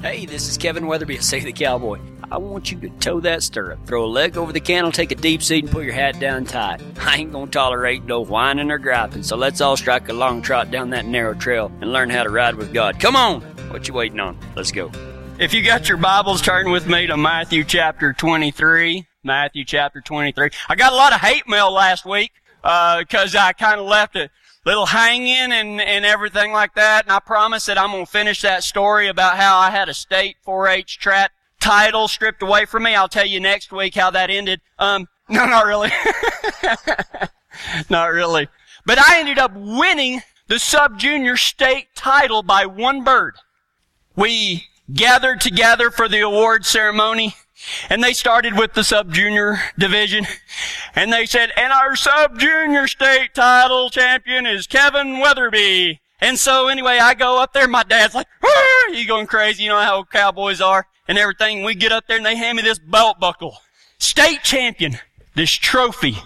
[0.00, 1.98] Hey, this is Kevin Weatherby, of Save the Cowboy.
[2.30, 5.16] I want you to toe that stirrup, throw a leg over the cantle, take a
[5.16, 6.80] deep seat, and pull your hat down tight.
[7.00, 10.70] I ain't gonna tolerate no whining or griping, so let's all strike a long trot
[10.70, 13.00] down that narrow trail and learn how to ride with God.
[13.00, 13.40] Come on!
[13.72, 14.38] What you waiting on?
[14.54, 14.92] Let's go.
[15.40, 19.04] If you got your Bibles, turn with me to Matthew chapter 23.
[19.24, 20.50] Matthew chapter 23.
[20.68, 22.30] I got a lot of hate mail last week,
[22.62, 24.30] uh, cause I kinda left it
[24.68, 27.06] little hanging and, and everything like that.
[27.06, 29.94] And I promise that I'm going to finish that story about how I had a
[29.94, 32.94] state 4-H trap title stripped away from me.
[32.94, 34.60] I'll tell you next week how that ended.
[34.78, 35.88] Um, no, not really.
[37.90, 38.48] not really.
[38.84, 43.36] But I ended up winning the sub-junior state title by one bird.
[44.16, 47.34] We gathered together for the award ceremony
[47.88, 50.26] and they started with the sub-junior division.
[50.94, 56.00] And they said, and our sub-junior state title champion is Kevin Weatherby.
[56.20, 59.68] And so anyway, I go up there, my dad's like, ah, he's going crazy, you
[59.68, 61.64] know how cowboys are and everything.
[61.64, 63.58] We get up there and they hand me this belt buckle.
[63.98, 64.98] State champion.
[65.34, 66.16] This trophy.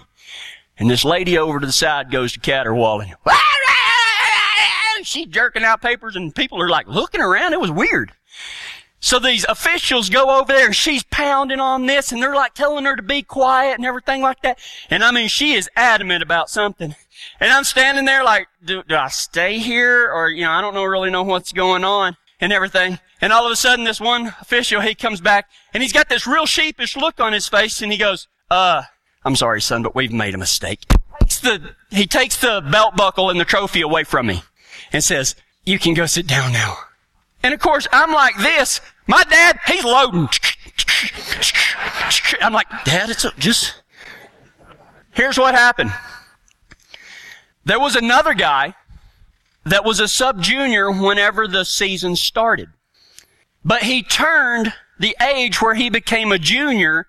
[0.77, 3.13] And this lady over to the side goes to caterwauling.
[5.03, 7.53] She's jerking out papers and people are like looking around.
[7.53, 8.11] It was weird.
[9.03, 12.85] So these officials go over there and she's pounding on this and they're like telling
[12.85, 14.59] her to be quiet and everything like that.
[14.89, 16.95] And I mean, she is adamant about something.
[17.41, 20.09] And I'm standing there like, do, do I stay here?
[20.09, 22.97] Or, you know, I don't know, really know what's going on and everything.
[23.19, 26.25] And all of a sudden this one official, he comes back and he's got this
[26.25, 28.83] real sheepish look on his face and he goes, uh,
[29.25, 30.85] I'm sorry, son, but we've made a mistake.
[30.89, 34.43] He takes the, he takes the belt buckle and the trophy away from me
[34.93, 36.77] and says, you can go sit down now.
[37.43, 38.79] And of course, I'm like this.
[39.07, 40.29] My dad, he's loading.
[42.41, 43.81] I'm like, Dad, it's just.
[45.11, 45.93] Here's what happened.
[47.65, 48.75] There was another guy
[49.65, 52.69] that was a sub junior whenever the season started.
[53.63, 57.07] But he turned the age where he became a junior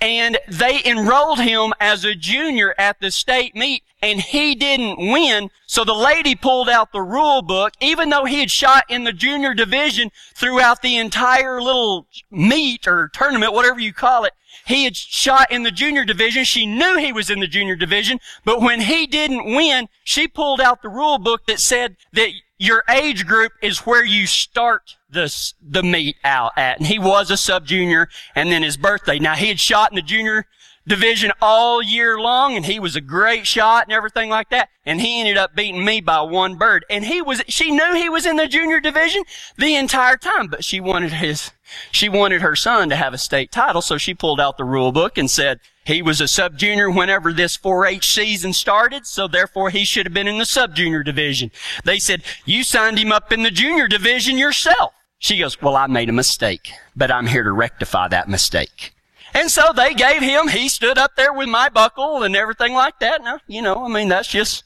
[0.00, 5.50] and they enrolled him as a junior at the state meet and he didn't win.
[5.66, 9.12] So the lady pulled out the rule book, even though he had shot in the
[9.12, 14.32] junior division throughout the entire little meet or tournament, whatever you call it.
[14.66, 16.44] He had shot in the junior division.
[16.44, 20.60] She knew he was in the junior division, but when he didn't win, she pulled
[20.60, 25.34] out the rule book that said that your age group is where you start the,
[25.66, 26.76] the meet out at.
[26.76, 29.18] And he was a sub junior and then his birthday.
[29.18, 30.44] Now he had shot in the junior
[30.86, 34.68] division all year long and he was a great shot and everything like that.
[34.84, 36.84] And he ended up beating me by one bird.
[36.90, 39.22] And he was, she knew he was in the junior division
[39.56, 41.52] the entire time, but she wanted his,
[41.90, 43.80] she wanted her son to have a state title.
[43.80, 47.32] So she pulled out the rule book and said, he was a sub junior whenever
[47.32, 51.50] this 4-H season started, so therefore he should have been in the sub junior division.
[51.84, 54.92] They said, you signed him up in the junior division yourself.
[55.18, 58.94] She goes, well, I made a mistake, but I'm here to rectify that mistake.
[59.34, 62.98] And so they gave him, he stood up there with my buckle and everything like
[63.00, 63.22] that.
[63.22, 64.64] Now, you know, I mean, that's just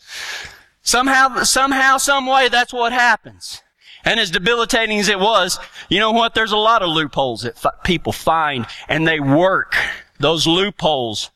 [0.83, 3.63] somehow, somehow, some way, that's what happens.
[4.05, 5.59] And as debilitating as it was,
[5.89, 6.35] you know what?
[6.35, 9.77] There's a lot of loopholes that f- people find and they work
[10.19, 11.31] those loopholes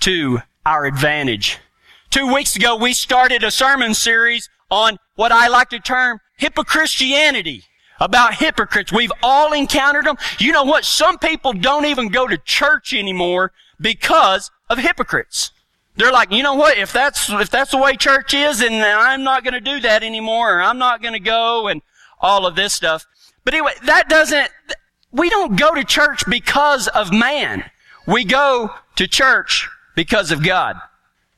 [0.00, 1.58] to our advantage.
[2.10, 7.64] Two weeks ago, we started a sermon series on what I like to term hypochristianity.
[8.00, 8.92] About hypocrites.
[8.92, 10.16] We've all encountered them.
[10.40, 10.84] You know what?
[10.84, 15.52] Some people don't even go to church anymore because of hypocrites.
[15.96, 16.76] They're like, you know what?
[16.76, 20.02] If that's, if that's the way church is, then I'm not going to do that
[20.02, 21.82] anymore, or I'm not going to go, and
[22.20, 23.06] all of this stuff.
[23.44, 24.50] But anyway, that doesn't,
[25.12, 27.70] we don't go to church because of man.
[28.06, 30.76] We go to church because of God.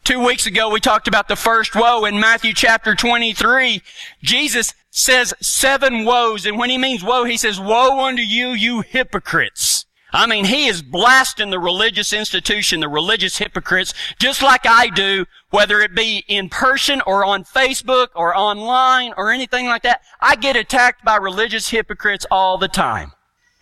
[0.03, 3.83] Two weeks ago, we talked about the first woe in Matthew chapter 23.
[4.23, 8.81] Jesus says seven woes, and when he means woe, he says, woe unto you, you
[8.81, 9.85] hypocrites.
[10.13, 15.27] I mean, he is blasting the religious institution, the religious hypocrites, just like I do,
[15.51, 20.03] whether it be in person or on Facebook or online or anything like that.
[20.21, 23.13] I get attacked by religious hypocrites all the time.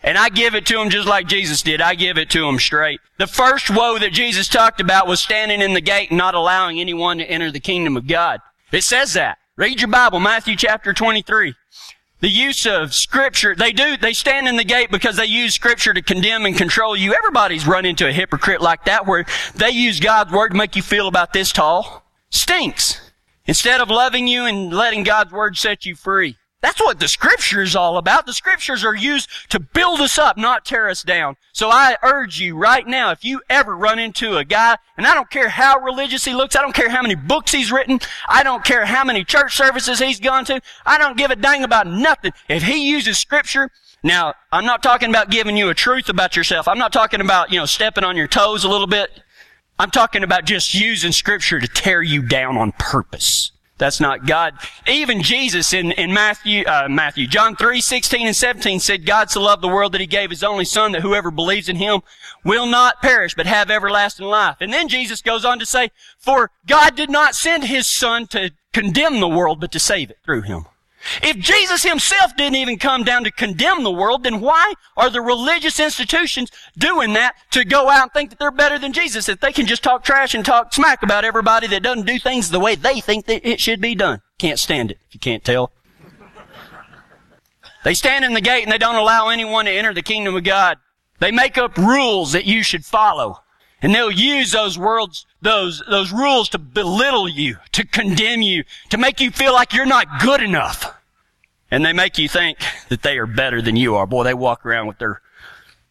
[0.05, 1.81] And I give it to them just like Jesus did.
[1.81, 3.01] I give it to them straight.
[3.17, 6.79] The first woe that Jesus talked about was standing in the gate and not allowing
[6.79, 8.39] anyone to enter the kingdom of God.
[8.71, 9.39] It says that.
[9.57, 11.55] Read your Bible, Matthew chapter 23.
[12.19, 15.93] The use of scripture, they do, they stand in the gate because they use scripture
[15.93, 17.15] to condemn and control you.
[17.15, 19.25] Everybody's run into a hypocrite like that where
[19.55, 22.03] they use God's word to make you feel about this tall.
[22.29, 23.01] Stinks.
[23.47, 26.37] Instead of loving you and letting God's word set you free.
[26.65, 28.25] That's what the scripture is all about.
[28.25, 31.37] The scriptures are used to build us up, not tear us down.
[31.53, 35.13] So I urge you right now, if you ever run into a guy, and I
[35.13, 38.41] don't care how religious he looks, I don't care how many books he's written, I
[38.41, 41.85] don't care how many church services he's gone to, I don't give a dang about
[41.85, 42.31] nothing.
[42.49, 43.69] If he uses scripture,
[44.01, 46.67] now, I'm not talking about giving you a truth about yourself.
[46.67, 49.11] I'm not talking about, you know, stepping on your toes a little bit.
[49.77, 53.51] I'm talking about just using scripture to tear you down on purpose.
[53.77, 54.53] That's not God.
[54.87, 59.41] Even Jesus in, in Matthew, uh, Matthew, John 3, 16 and 17 said, God so
[59.41, 62.01] loved the world that he gave his only son that whoever believes in him
[62.45, 64.57] will not perish but have everlasting life.
[64.61, 68.51] And then Jesus goes on to say, for God did not send his son to
[68.71, 70.65] condemn the world but to save it through him.
[71.21, 75.21] If Jesus himself didn't even come down to condemn the world, then why are the
[75.21, 79.29] religious institutions doing that to go out and think that they're better than Jesus?
[79.29, 82.49] If they can just talk trash and talk smack about everybody that doesn't do things
[82.49, 84.21] the way they think that it should be done.
[84.37, 85.71] Can't stand it, if you can't tell.
[87.83, 90.43] They stand in the gate and they don't allow anyone to enter the kingdom of
[90.43, 90.79] God.
[91.19, 93.39] They make up rules that you should follow.
[93.81, 98.97] And they'll use those words, those, those rules to belittle you, to condemn you, to
[98.97, 100.93] make you feel like you're not good enough.
[101.71, 102.57] And they make you think
[102.89, 104.05] that they are better than you are.
[104.05, 105.21] Boy, they walk around with their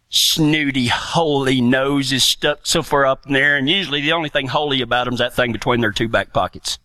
[0.08, 4.80] snooty, holy noses stuck so far up in there, and usually the only thing holy
[4.80, 6.78] about them is that thing between their two back pockets.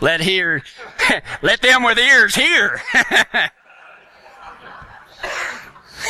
[0.00, 0.62] let hear,
[1.42, 2.80] let them with ears hear.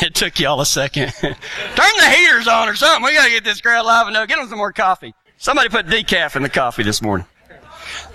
[0.07, 1.13] It took y'all a second.
[1.21, 1.31] Turn
[1.75, 3.05] the heaters on or something.
[3.05, 4.25] We gotta get this crowd live and know.
[4.25, 5.13] Get them some more coffee.
[5.37, 7.25] Somebody put decaf in the coffee this morning.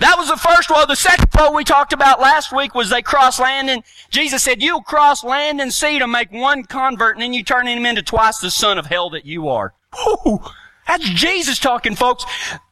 [0.00, 0.84] That was the first woe.
[0.86, 4.62] The second woe we talked about last week was they cross land and Jesus said,
[4.62, 8.02] you'll cross land and sea to make one convert and then you turn him into
[8.02, 9.72] twice the son of hell that you are.
[10.86, 12.24] That's Jesus talking, folks.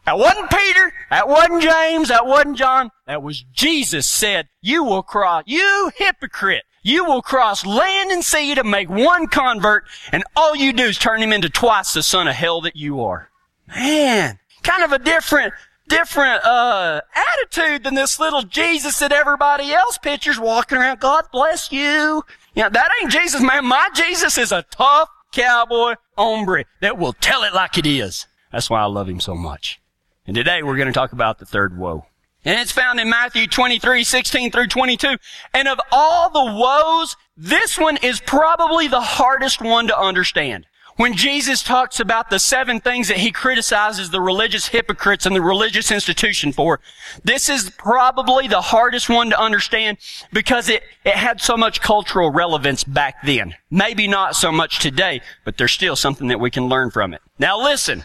[0.04, 0.92] That wasn't Peter.
[1.10, 2.08] That wasn't James.
[2.08, 2.90] That wasn't John.
[3.06, 6.64] That was Jesus said, you will cross, you hypocrite.
[6.86, 10.96] You will cross land and sea to make one convert, and all you do is
[10.96, 13.28] turn him into twice the son of hell that you are.
[13.66, 15.52] Man, kind of a different,
[15.88, 21.00] different, uh, attitude than this little Jesus that everybody else pictures walking around.
[21.00, 22.22] God bless you.
[22.54, 23.66] Yeah, that ain't Jesus, man.
[23.66, 28.28] My Jesus is a tough cowboy hombre that will tell it like it is.
[28.52, 29.80] That's why I love him so much.
[30.24, 32.06] And today we're going to talk about the third woe.
[32.46, 35.16] And it's found in Matthew 23, 16 through 22.
[35.52, 40.64] And of all the woes, this one is probably the hardest one to understand.
[40.94, 45.42] When Jesus talks about the seven things that he criticizes the religious hypocrites and the
[45.42, 46.78] religious institution for,
[47.24, 49.98] this is probably the hardest one to understand
[50.32, 53.56] because it, it had so much cultural relevance back then.
[53.72, 57.20] Maybe not so much today, but there's still something that we can learn from it.
[57.40, 58.04] Now listen.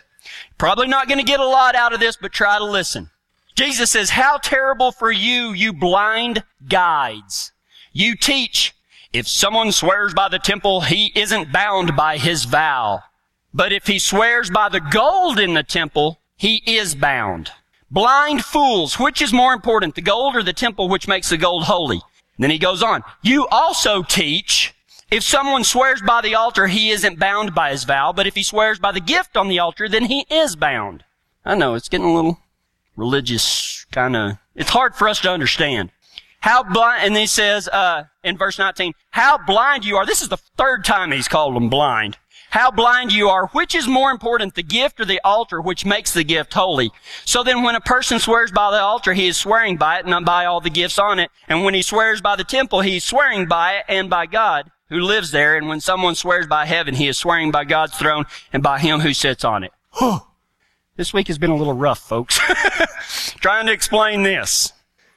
[0.57, 3.11] Probably not going to get a lot out of this, but try to listen.
[3.61, 7.51] Jesus says, how terrible for you, you blind guides.
[7.93, 8.73] You teach,
[9.13, 13.03] if someone swears by the temple, he isn't bound by his vow.
[13.53, 17.51] But if he swears by the gold in the temple, he is bound.
[17.91, 21.65] Blind fools, which is more important, the gold or the temple which makes the gold
[21.65, 22.01] holy?
[22.39, 24.73] Then he goes on, you also teach,
[25.11, 28.41] if someone swears by the altar, he isn't bound by his vow, but if he
[28.41, 31.03] swears by the gift on the altar, then he is bound.
[31.45, 32.39] I know, it's getting a little
[32.95, 35.91] religious kind of, it's hard for us to understand.
[36.41, 40.05] How blind, and he says, uh, in verse 19, how blind you are.
[40.05, 42.17] This is the third time he's called them blind.
[42.49, 43.47] How blind you are.
[43.47, 46.91] Which is more important, the gift or the altar, which makes the gift holy?
[47.25, 50.25] So then when a person swears by the altar, he is swearing by it, not
[50.25, 51.29] by all the gifts on it.
[51.47, 54.99] And when he swears by the temple, he's swearing by it and by God who
[54.99, 55.55] lives there.
[55.55, 58.99] And when someone swears by heaven, he is swearing by God's throne and by him
[58.99, 59.71] who sits on it.
[61.01, 62.39] This week has been a little rough, folks.
[63.39, 64.71] Trying to explain this.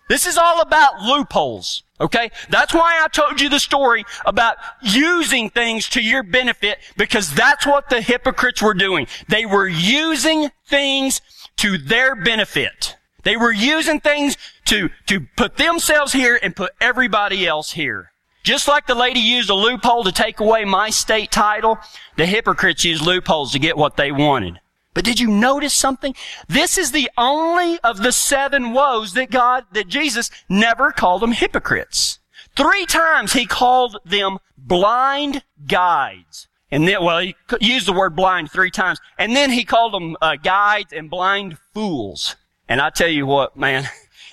[0.09, 1.83] This is all about loopholes.
[2.01, 2.31] Okay?
[2.49, 7.67] That's why I told you the story about using things to your benefit because that's
[7.67, 9.09] what the hypocrites were doing.
[9.29, 11.21] They were using things
[11.57, 12.97] to their benefit.
[13.23, 18.11] They were using things to, to put themselves here and put everybody else here.
[18.43, 21.79] Just like the lady used a loophole to take away my state title,
[22.17, 24.61] the hypocrites used loopholes to get what they wanted.
[24.95, 26.15] But did you notice something?
[26.49, 31.33] This is the only of the seven woes that God, that Jesus never called them
[31.33, 32.21] hypocrites.
[32.57, 36.47] Three times he called them blind guides.
[36.71, 39.01] And then, well, he used the word blind three times.
[39.19, 42.37] And then he called them uh, guides and blind fools.
[42.69, 43.89] And I tell you what, man,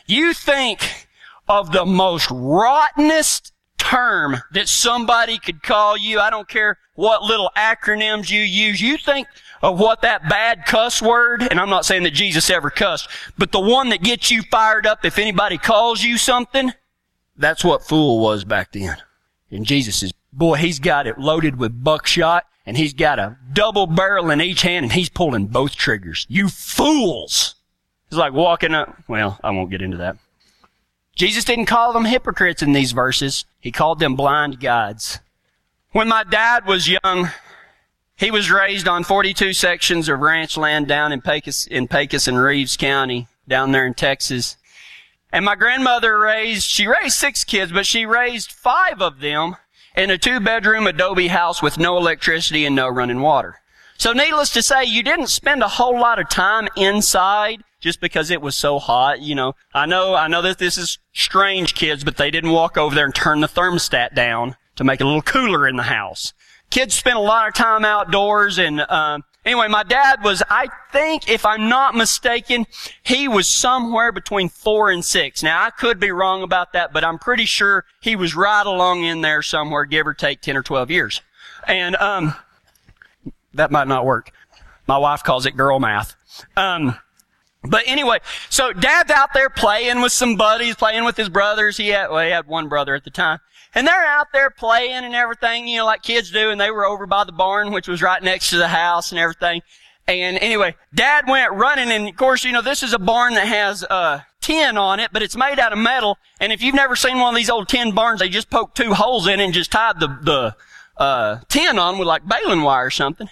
[0.06, 1.08] you think
[1.48, 7.51] of the most rottenest term that somebody could call you, I don't care what little
[7.58, 9.27] acronyms you use, you think
[9.62, 13.51] of what that bad cuss word, and I'm not saying that Jesus ever cussed, but
[13.51, 16.74] the one that gets you fired up if anybody calls you something,
[17.38, 18.98] that's what fool was back then.
[19.50, 23.88] And Jesus is, boy, he's got it loaded with buckshot, and he's got a double
[23.88, 26.25] barrel in each hand, and he's pulling both triggers.
[26.30, 27.56] You fools!
[28.08, 30.18] It's like walking up, well, I won't get into that.
[31.15, 33.46] Jesus didn't call them hypocrites in these verses.
[33.60, 35.20] He called them blind guides.
[35.91, 37.30] When my dad was young,
[38.22, 42.38] he was raised on 42 sections of ranch land down in Pecos, in Pecos and
[42.38, 44.58] Reeves County, down there in Texas.
[45.34, 49.56] And my grandmother raised, she raised six kids, but she raised five of them
[49.96, 53.60] in a two bedroom adobe house with no electricity and no running water.
[53.98, 58.30] So needless to say, you didn't spend a whole lot of time inside just because
[58.30, 59.22] it was so hot.
[59.22, 62.78] You know, I know, I know that this is strange kids, but they didn't walk
[62.78, 65.84] over there and turn the thermostat down to make it a little cooler in the
[65.84, 66.34] house.
[66.72, 71.30] Kids spent a lot of time outdoors and, um, anyway, my dad was, I think,
[71.30, 72.66] if I'm not mistaken,
[73.04, 75.44] he was somewhere between four and six.
[75.44, 79.04] Now, I could be wrong about that, but I'm pretty sure he was right along
[79.04, 81.22] in there somewhere, give or take 10 or 12 years.
[81.68, 82.34] And, um,
[83.54, 84.32] that might not work.
[84.88, 86.16] My wife calls it girl math.
[86.56, 86.98] Um,
[87.63, 91.78] but anyway, so dad's out there playing with some buddies, playing with his brothers.
[91.78, 93.40] He had, well, he had one brother at the time.
[93.74, 96.50] And they're out there playing and everything, you know, like kids do.
[96.50, 99.20] And they were over by the barn, which was right next to the house and
[99.20, 99.62] everything.
[100.08, 103.48] And anyway, dad went running and of course, you know, this is a barn that
[103.48, 106.18] has, uh, tin on it, but it's made out of metal.
[106.40, 108.94] And if you've never seen one of these old tin barns, they just poke two
[108.94, 110.56] holes in it and just tied the, the,
[111.01, 113.27] uh, tin on with like baling wire or something.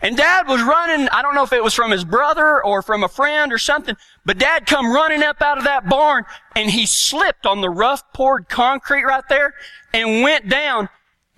[0.00, 3.02] And dad was running, I don't know if it was from his brother or from
[3.02, 6.86] a friend or something, but dad come running up out of that barn and he
[6.86, 9.54] slipped on the rough poured concrete right there
[9.92, 10.88] and went down.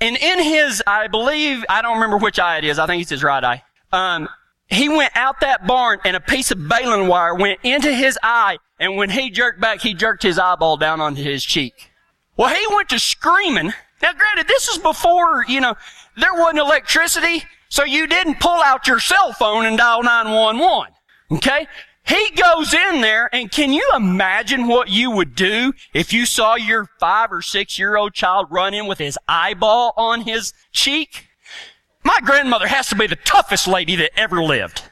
[0.02, 2.78] And in his, I believe, I don't remember which eye it is.
[2.78, 3.62] I think it's his right eye.
[3.90, 4.28] Um,
[4.68, 8.58] he went out that barn and a piece of baling wire went into his eye.
[8.78, 11.90] And when he jerked back, he jerked his eyeball down onto his cheek.
[12.36, 13.72] Well, he went to screaming.
[14.02, 15.74] Now, granted, this is before, you know,
[16.16, 17.44] there wasn't electricity.
[17.68, 20.92] So you didn't pull out your cell phone and dial 911.
[21.32, 21.66] Okay?
[22.04, 26.56] He goes in there and can you imagine what you would do if you saw
[26.56, 31.28] your five or six year old child run in with his eyeball on his cheek?
[32.02, 34.82] My grandmother has to be the toughest lady that ever lived.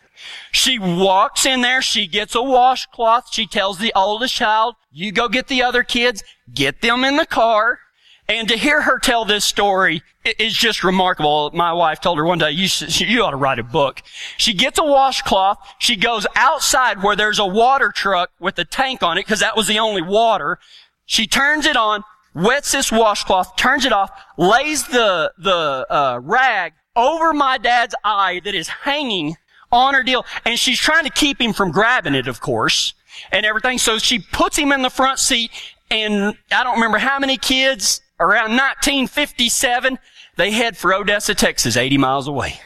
[0.53, 5.29] She walks in there, she gets a washcloth, she tells the oldest child, you go
[5.29, 6.23] get the other kids,
[6.53, 7.81] get them in the car,
[8.29, 10.03] and to hear her tell this story
[10.39, 11.51] is just remarkable.
[11.55, 14.03] My wife told her one day, you, you ought to write a book.
[14.37, 15.59] She gets a washcloth.
[15.79, 19.57] She goes outside where there's a water truck with a tank on it because that
[19.57, 20.59] was the only water.
[21.07, 22.05] She turns it on,
[22.35, 28.43] wets this washcloth, turns it off, lays the, the, uh, rag over my dad's eye
[28.45, 29.37] that is hanging
[29.73, 30.27] on her deal.
[30.45, 32.93] And she's trying to keep him from grabbing it, of course,
[33.33, 33.79] and everything.
[33.79, 35.51] So she puts him in the front seat
[35.91, 39.99] and I don't remember how many kids around 1957,
[40.37, 42.61] they head for Odessa, Texas, 80 miles away.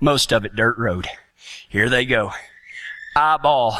[0.00, 1.08] Most of it dirt road.
[1.68, 2.32] Here they go.
[3.16, 3.78] Eyeball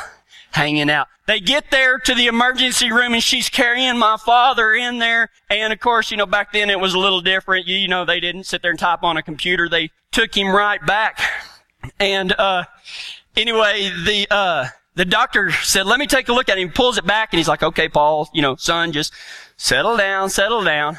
[0.53, 1.09] hanging out.
[1.27, 5.29] They get there to the emergency room and she's carrying my father in there.
[5.51, 7.67] And of course, you know, back then it was a little different.
[7.67, 9.69] You, know, they didn't sit there and type on a computer.
[9.69, 11.21] They took him right back.
[12.01, 12.65] And, uh,
[13.37, 16.69] anyway, the, uh, the doctor said, let me take a look at him.
[16.69, 19.13] He pulls it back and he's like, okay, Paul, you know, son, just
[19.57, 20.99] settle down, settle down.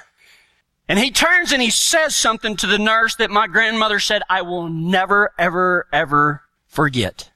[0.90, 4.42] And he turns and he says something to the nurse that my grandmother said, I
[4.42, 7.30] will never, ever, ever forget.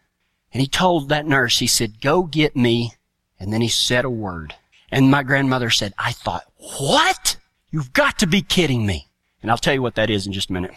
[0.54, 2.94] And he told that nurse, he said, go get me.
[3.40, 4.56] And then he said a word.
[4.90, 6.46] And my grandmother said, I thought,
[6.80, 7.38] what?
[7.72, 9.08] You've got to be kidding me.
[9.42, 10.74] And I'll tell you what that is in just a minute.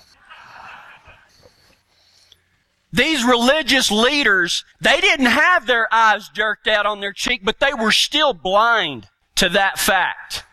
[2.93, 7.75] These religious leaders, they didn't have their eyes jerked out on their cheek, but they
[7.75, 10.45] were still blind to that fact.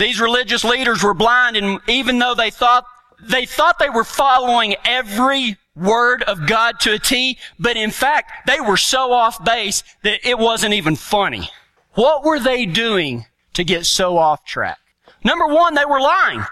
[0.00, 2.86] These religious leaders were blind and even though they thought,
[3.22, 8.46] they thought they were following every word of God to a T, but in fact,
[8.46, 11.50] they were so off base that it wasn't even funny.
[11.92, 14.78] What were they doing to get so off track?
[15.22, 16.44] Number one, they were lying.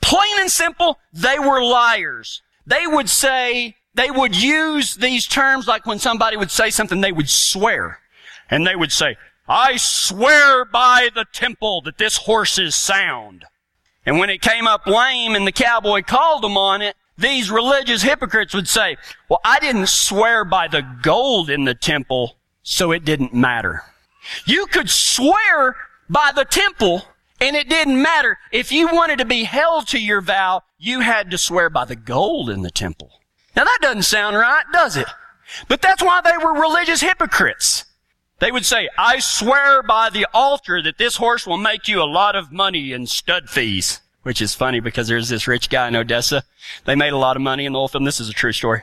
[0.00, 2.42] Plain and simple, they were liars.
[2.66, 7.12] They would say, they would use these terms like when somebody would say something, they
[7.12, 8.00] would swear.
[8.50, 9.16] And they would say,
[9.48, 13.44] I swear by the temple that this horse is sound.
[14.06, 18.02] And when it came up lame and the cowboy called him on it, these religious
[18.02, 18.96] hypocrites would say,
[19.28, 23.82] well, I didn't swear by the gold in the temple, so it didn't matter.
[24.46, 25.76] You could swear
[26.08, 27.06] by the temple
[27.42, 28.38] And it didn't matter.
[28.52, 31.96] If you wanted to be held to your vow, you had to swear by the
[31.96, 33.10] gold in the temple.
[33.56, 35.08] Now that doesn't sound right, does it?
[35.66, 37.84] But that's why they were religious hypocrites.
[38.42, 42.10] They would say, I swear by the altar that this horse will make you a
[42.10, 44.00] lot of money in stud fees.
[44.24, 46.42] Which is funny because there's this rich guy in Odessa.
[46.84, 48.04] They made a lot of money in the oil field.
[48.04, 48.82] This is a true story.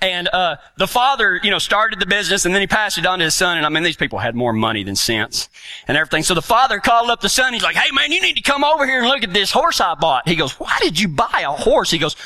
[0.00, 3.18] And uh, the father, you know, started the business and then he passed it on
[3.18, 3.56] to his son.
[3.56, 5.48] And I mean, these people had more money than sense
[5.88, 6.22] and everything.
[6.22, 7.52] So the father called up the son.
[7.52, 9.80] He's like, "Hey, man, you need to come over here and look at this horse
[9.80, 12.16] I bought." He goes, "Why did you buy a horse?" He goes,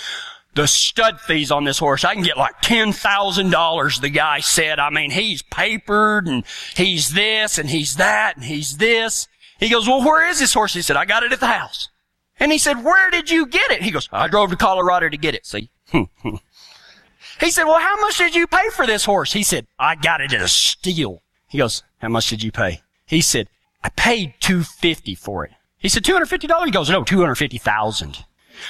[0.54, 4.40] "The stud fees on this horse, I can get like ten thousand dollars." The guy
[4.40, 6.44] said, "I mean, he's papered and
[6.76, 10.74] he's this and he's that and he's this." He goes, "Well, where is this horse?"
[10.74, 11.88] He said, "I got it at the house."
[12.38, 15.16] And he said, "Where did you get it?" He goes, "I drove to Colorado to
[15.16, 15.70] get it." See.
[17.40, 19.32] He said, well, how much did you pay for this horse?
[19.32, 21.22] He said, I got it at a steal.
[21.48, 22.82] He goes, how much did you pay?
[23.06, 23.48] He said,
[23.82, 25.52] I paid 250 for it.
[25.78, 26.64] He said, $250?
[26.64, 28.24] He goes, no, 250,000.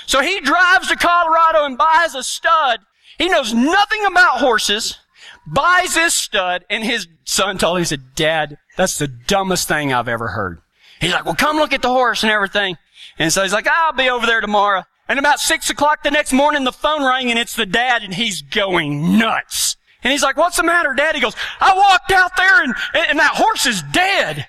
[0.06, 2.80] So he drives to Colorado and buys a stud.
[3.18, 4.98] He knows nothing about horses,
[5.46, 9.92] buys this stud, and his son told him, he said, Dad, that's the dumbest thing
[9.92, 10.60] I've ever heard.
[11.00, 12.76] He's like, well, come look at the horse and everything.
[13.18, 14.84] And so he's like, I'll be over there tomorrow.
[15.08, 18.14] And about six o'clock the next morning, the phone rang and it's the dad and
[18.14, 19.76] he's going nuts.
[20.02, 21.14] And he's like, what's the matter, dad?
[21.14, 22.74] He goes, I walked out there and,
[23.08, 24.48] and that horse is dead.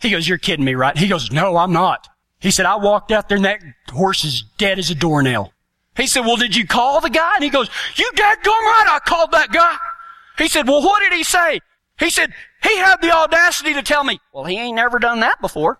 [0.00, 0.96] He goes, you're kidding me, right?
[0.96, 2.08] He goes, no, I'm not.
[2.44, 5.54] He said, I walked out there and that horse is dead as a doornail.
[5.96, 7.36] He said, well, did you call the guy?
[7.36, 8.84] And he goes, you dad gone right.
[8.86, 9.74] I called that guy.
[10.36, 11.60] He said, well, what did he say?
[11.98, 15.40] He said, he had the audacity to tell me, well, he ain't never done that
[15.40, 15.78] before.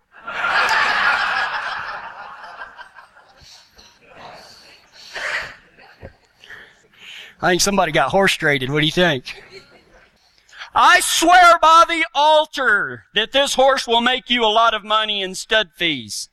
[7.43, 8.71] I think somebody got horse traded.
[8.71, 9.45] What do you think?
[10.75, 15.21] I swear by the altar that this horse will make you a lot of money
[15.21, 16.31] in stud fees.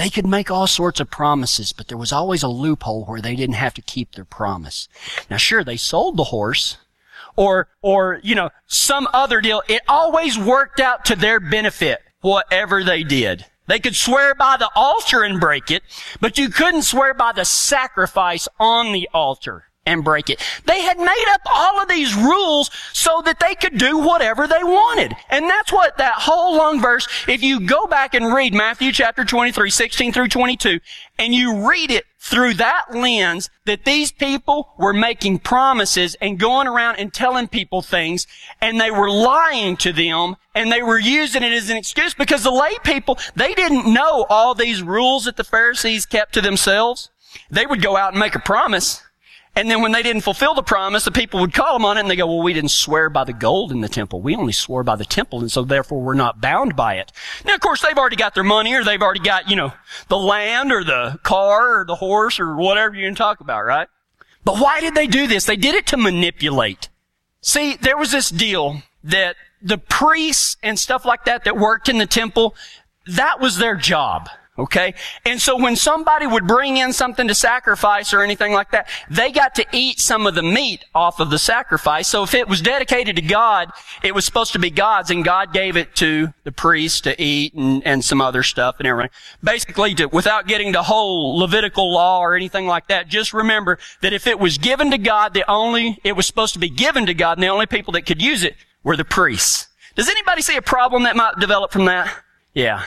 [0.00, 3.36] They could make all sorts of promises, but there was always a loophole where they
[3.36, 4.88] didn't have to keep their promise.
[5.28, 6.78] Now sure, they sold the horse,
[7.36, 9.62] or, or, you know, some other deal.
[9.68, 13.44] It always worked out to their benefit, whatever they did.
[13.66, 15.82] They could swear by the altar and break it,
[16.18, 20.40] but you couldn't swear by the sacrifice on the altar and break it.
[20.66, 24.62] They had made up all of these rules so that they could do whatever they
[24.62, 25.14] wanted.
[25.28, 29.24] And that's what that whole long verse, if you go back and read Matthew chapter
[29.24, 30.78] 23, 16 through 22,
[31.18, 36.68] and you read it through that lens that these people were making promises and going
[36.68, 38.26] around and telling people things
[38.60, 42.44] and they were lying to them and they were using it as an excuse because
[42.44, 47.10] the lay people, they didn't know all these rules that the Pharisees kept to themselves.
[47.50, 49.02] They would go out and make a promise
[49.60, 52.00] and then when they didn't fulfill the promise, the people would call them on it
[52.00, 54.22] and they go, well, we didn't swear by the gold in the temple.
[54.22, 57.12] We only swore by the temple and so therefore we're not bound by it.
[57.44, 59.74] Now, of course, they've already got their money or they've already got, you know,
[60.08, 63.66] the land or the car or the horse or whatever you're going to talk about,
[63.66, 63.88] right?
[64.44, 65.44] But why did they do this?
[65.44, 66.88] They did it to manipulate.
[67.42, 71.98] See, there was this deal that the priests and stuff like that that worked in
[71.98, 72.54] the temple,
[73.06, 74.30] that was their job.
[74.58, 74.94] Okay?
[75.24, 79.32] And so when somebody would bring in something to sacrifice or anything like that, they
[79.32, 82.08] got to eat some of the meat off of the sacrifice.
[82.08, 83.70] So if it was dedicated to God,
[84.02, 87.54] it was supposed to be God's and God gave it to the priest to eat
[87.54, 89.10] and, and some other stuff and everything.
[89.42, 94.12] Basically, to, without getting the whole Levitical law or anything like that, just remember that
[94.12, 97.14] if it was given to God, the only, it was supposed to be given to
[97.14, 99.68] God and the only people that could use it were the priests.
[99.94, 102.14] Does anybody see a problem that might develop from that?
[102.52, 102.84] Yeah.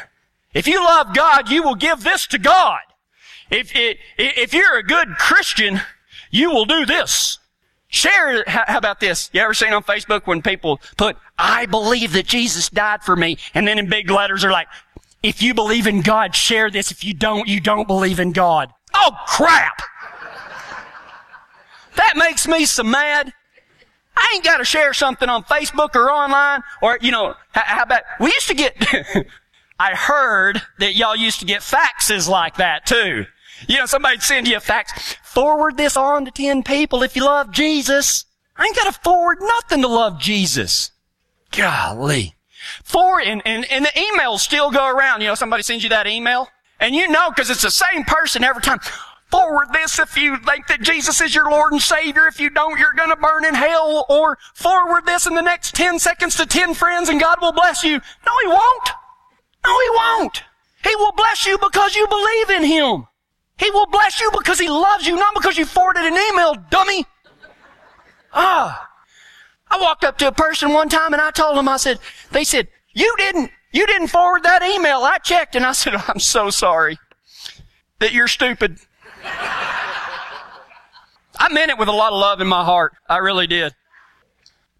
[0.54, 2.80] If you love God, you will give this to God.
[3.50, 5.82] If, if you're a good Christian,
[6.32, 7.40] you will do this.
[7.88, 9.30] Share, how about this?
[9.34, 13.38] You ever seen on Facebook when people put, I believe that Jesus died for me,
[13.54, 14.68] and then in big letters are like,
[15.22, 16.92] if you believe in God, share this.
[16.92, 18.74] If you don't, you don't believe in God.
[18.94, 19.82] Oh crap!
[21.96, 23.32] That makes me so mad.
[24.16, 28.04] I ain't got to share something on Facebook or online, or, you know, how about,
[28.20, 28.76] we used to get,
[29.84, 33.26] I heard that y'all used to get faxes like that too.
[33.68, 35.18] You know, somebody'd send you a fax.
[35.24, 38.24] Forward this on to 10 people if you love Jesus.
[38.56, 40.92] I ain't got to forward nothing to love Jesus.
[41.52, 42.34] Golly.
[42.86, 45.20] For, and, and, and the emails still go around.
[45.20, 46.48] You know, somebody sends you that email
[46.80, 48.80] and you know because it's the same person every time.
[49.30, 52.26] Forward this if you think that Jesus is your Lord and Savior.
[52.28, 54.06] If you don't, you're to burn in hell.
[54.08, 57.84] Or forward this in the next 10 seconds to 10 friends and God will bless
[57.84, 58.00] you.
[58.26, 58.90] No, He won't.
[59.66, 60.44] No, He won't.
[60.84, 63.08] He will bless you because you believe in Him.
[63.58, 67.06] He will bless you because He loves you, not because you forwarded an email, dummy.
[68.34, 68.90] Ah.
[69.70, 72.00] I walked up to a person one time and I told them, I said,
[72.32, 75.00] they said, you didn't You didn't forward that email.
[75.00, 77.00] I checked and I said, I'm so sorry
[78.00, 78.78] that you're stupid.
[81.40, 82.94] I meant it with a lot of love in my heart.
[83.10, 83.74] I really did.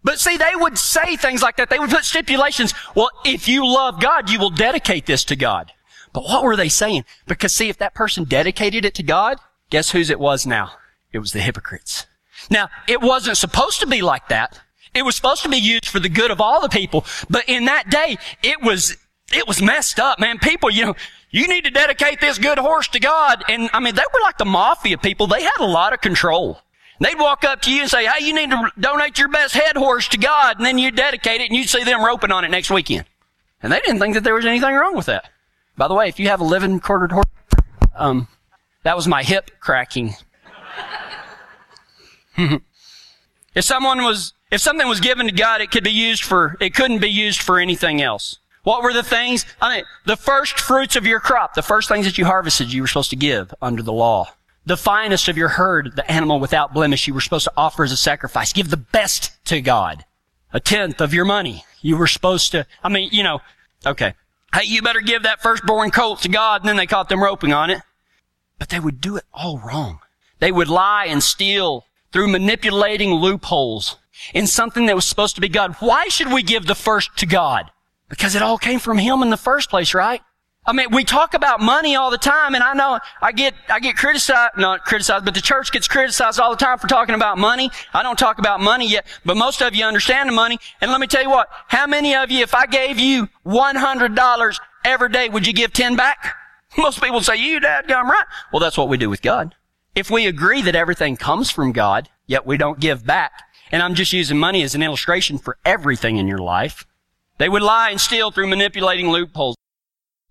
[0.04, 1.70] But see, they would say things like that.
[1.70, 2.74] They would put stipulations.
[2.94, 5.72] Well, if you love God, you will dedicate this to God.
[6.12, 7.04] But what were they saying?
[7.26, 9.38] Because see, if that person dedicated it to God,
[9.70, 10.72] guess whose it was now?
[11.12, 12.06] It was the hypocrites.
[12.50, 14.60] Now, it wasn't supposed to be like that.
[14.94, 17.04] It was supposed to be used for the good of all the people.
[17.30, 18.96] But in that day, it was,
[19.32, 20.38] it was messed up, man.
[20.38, 20.94] People, you know,
[21.30, 23.42] you need to dedicate this good horse to God.
[23.48, 25.26] And I mean, they were like the mafia people.
[25.26, 26.60] They had a lot of control.
[27.00, 29.76] They'd walk up to you and say, hey, you need to donate your best head
[29.76, 30.56] horse to God.
[30.56, 33.04] And then you dedicate it and you'd see them roping on it next weekend.
[33.62, 35.30] And they didn't think that there was anything wrong with that.
[35.76, 37.26] By the way, if you have a living quartered horse,
[37.96, 38.28] um,
[38.84, 40.14] that was my hip cracking.
[42.36, 46.74] if someone was, if something was given to God, it could be used for, it
[46.74, 48.38] couldn't be used for anything else.
[48.62, 49.44] What were the things?
[49.60, 52.82] I mean, the first fruits of your crop, the first things that you harvested, you
[52.82, 54.28] were supposed to give under the law.
[54.66, 57.92] The finest of your herd, the animal without blemish, you were supposed to offer as
[57.92, 58.52] a sacrifice.
[58.52, 60.04] Give the best to God.
[60.52, 63.40] A tenth of your money, you were supposed to, I mean, you know,
[63.84, 64.14] okay.
[64.54, 67.52] Hey, you better give that firstborn colt to God, and then they caught them roping
[67.52, 67.82] on it.
[68.58, 69.98] But they would do it all wrong.
[70.38, 73.96] They would lie and steal through manipulating loopholes
[74.32, 75.74] in something that was supposed to be God.
[75.80, 77.70] Why should we give the first to God?
[78.08, 80.22] Because it all came from Him in the first place, right?
[80.66, 83.80] I mean, we talk about money all the time, and I know I get, I
[83.80, 87.36] get criticized, not criticized, but the church gets criticized all the time for talking about
[87.36, 87.70] money.
[87.92, 90.58] I don't talk about money yet, but most of you understand the money.
[90.80, 94.60] And let me tell you what, how many of you, if I gave you $100
[94.86, 96.34] every day, would you give 10 back?
[96.78, 98.24] Most people say, you dad, I'm right.
[98.50, 99.54] Well, that's what we do with God.
[99.94, 103.32] If we agree that everything comes from God, yet we don't give back,
[103.70, 106.86] and I'm just using money as an illustration for everything in your life,
[107.36, 109.56] they would lie and steal through manipulating loopholes.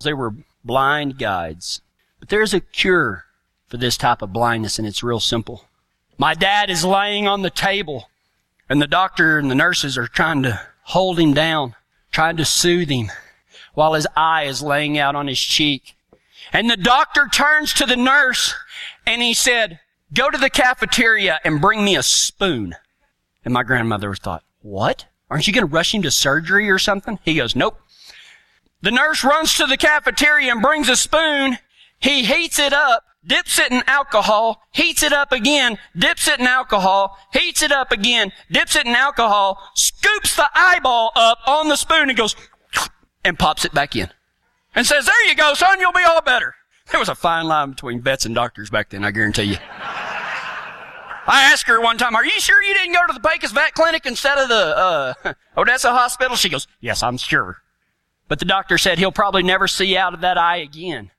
[0.03, 1.81] They were blind guides.
[2.19, 3.25] But there's a cure
[3.67, 5.65] for this type of blindness, and it's real simple.
[6.17, 8.09] My dad is laying on the table,
[8.69, 11.75] and the doctor and the nurses are trying to hold him down,
[12.11, 13.11] trying to soothe him,
[13.73, 15.95] while his eye is laying out on his cheek.
[16.51, 18.53] And the doctor turns to the nurse,
[19.05, 19.79] and he said,
[20.13, 22.75] Go to the cafeteria and bring me a spoon.
[23.43, 25.05] And my grandmother thought, What?
[25.29, 27.17] Aren't you going to rush him to surgery or something?
[27.25, 27.79] He goes, Nope.
[28.83, 31.57] The nurse runs to the cafeteria and brings a spoon.
[31.99, 36.45] He heats it up, dips it in alcohol, heats it up again, dips it in
[36.45, 41.77] alcohol, heats it up again, dips it in alcohol, scoops the eyeball up on the
[41.77, 42.35] spoon and goes,
[43.23, 44.09] and pops it back in.
[44.75, 46.53] And says, there you go, son, you'll be all better.
[46.91, 49.57] There was a fine line between vets and doctors back then, I guarantee you.
[51.25, 53.75] I asked her one time, are you sure you didn't go to the Pecos Vet
[53.75, 54.55] Clinic instead of the,
[55.25, 56.35] uh, Odessa Hospital?
[56.35, 57.62] She goes, yes, I'm sure.
[58.27, 61.11] But the doctor said he'll probably never see out of that eye again.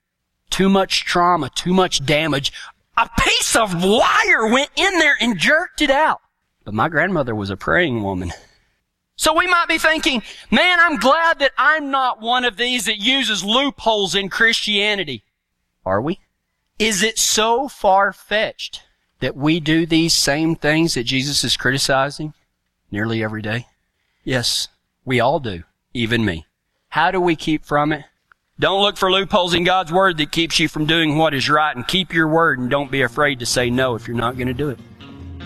[0.50, 2.52] Too much trauma, too much damage.
[2.96, 6.20] A piece of wire went in there and jerked it out.
[6.64, 8.32] But my grandmother was a praying woman.
[9.16, 12.98] So we might be thinking, man, I'm glad that I'm not one of these that
[12.98, 15.22] uses loopholes in Christianity.
[15.84, 16.20] Are we?
[16.78, 18.82] Is it so far-fetched
[19.20, 22.34] that we do these same things that Jesus is criticizing
[22.90, 23.66] nearly every day?
[24.24, 24.68] Yes,
[25.04, 25.62] we all do,
[25.92, 26.46] even me.
[26.94, 28.04] How do we keep from it?
[28.60, 31.74] Don't look for loopholes in God's Word that keeps you from doing what is right
[31.74, 34.46] and keep your word and don't be afraid to say no if you're not going
[34.46, 34.78] to do it.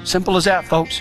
[0.05, 1.01] Simple as that, folks.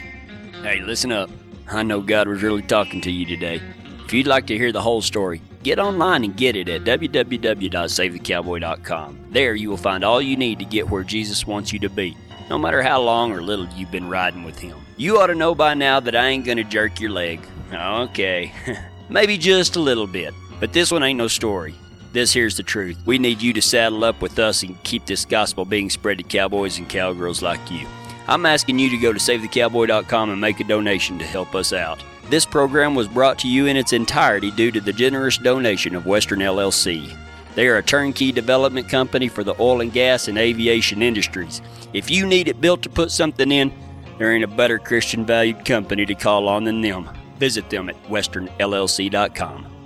[0.61, 1.29] Hey, listen up.
[1.69, 3.59] I know God was really talking to you today.
[4.05, 9.25] If you'd like to hear the whole story, get online and get it at www.savethecowboy.com.
[9.31, 12.15] There you will find all you need to get where Jesus wants you to be,
[12.49, 14.77] no matter how long or little you've been riding with Him.
[14.95, 17.41] You ought to know by now that I ain't gonna jerk your leg.
[17.73, 18.53] Okay,
[19.09, 21.75] maybe just a little bit, but this one ain't no story.
[22.13, 22.97] This here's the truth.
[23.05, 26.23] We need you to saddle up with us and keep this gospel being spread to
[26.23, 27.85] cowboys and cowgirls like you.
[28.27, 32.03] I'm asking you to go to SaveTheCowboy.com and make a donation to help us out.
[32.29, 36.05] This program was brought to you in its entirety due to the generous donation of
[36.05, 37.15] Western LLC.
[37.55, 41.61] They are a turnkey development company for the oil and gas and aviation industries.
[41.93, 43.73] If you need it built to put something in,
[44.17, 47.09] there ain't a better Christian valued company to call on than them.
[47.39, 49.76] Visit them at westernllc.com.